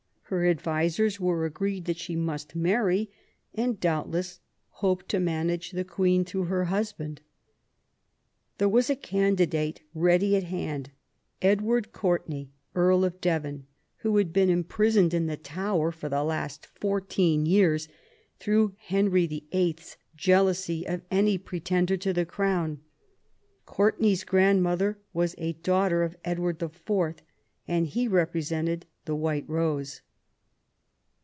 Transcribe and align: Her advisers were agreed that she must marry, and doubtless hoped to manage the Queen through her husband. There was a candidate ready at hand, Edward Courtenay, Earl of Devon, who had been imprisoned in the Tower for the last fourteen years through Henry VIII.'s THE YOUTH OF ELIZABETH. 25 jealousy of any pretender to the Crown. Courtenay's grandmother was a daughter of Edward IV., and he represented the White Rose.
Her 0.31 0.47
advisers 0.47 1.19
were 1.19 1.43
agreed 1.43 1.83
that 1.83 1.97
she 1.97 2.15
must 2.15 2.55
marry, 2.55 3.11
and 3.53 3.77
doubtless 3.77 4.39
hoped 4.69 5.09
to 5.09 5.19
manage 5.19 5.71
the 5.71 5.83
Queen 5.83 6.23
through 6.23 6.45
her 6.45 6.63
husband. 6.71 7.19
There 8.57 8.69
was 8.69 8.89
a 8.89 8.95
candidate 8.95 9.81
ready 9.93 10.37
at 10.37 10.43
hand, 10.45 10.91
Edward 11.41 11.91
Courtenay, 11.91 12.47
Earl 12.73 13.03
of 13.03 13.19
Devon, 13.19 13.67
who 13.97 14.15
had 14.15 14.31
been 14.31 14.49
imprisoned 14.49 15.13
in 15.13 15.25
the 15.27 15.35
Tower 15.35 15.91
for 15.91 16.07
the 16.07 16.23
last 16.23 16.65
fourteen 16.65 17.45
years 17.45 17.89
through 18.39 18.75
Henry 18.77 19.25
VIII.'s 19.27 19.43
THE 19.49 19.57
YOUTH 19.57 19.65
OF 19.65 19.65
ELIZABETH. 19.65 19.97
25 20.13 20.15
jealousy 20.15 20.87
of 20.87 21.01
any 21.11 21.37
pretender 21.37 21.97
to 21.97 22.13
the 22.13 22.25
Crown. 22.25 22.79
Courtenay's 23.65 24.23
grandmother 24.23 24.97
was 25.11 25.35
a 25.37 25.51
daughter 25.51 26.03
of 26.03 26.15
Edward 26.23 26.63
IV., 26.63 27.15
and 27.67 27.87
he 27.87 28.07
represented 28.07 28.85
the 29.03 29.13
White 29.17 29.49
Rose. 29.49 29.99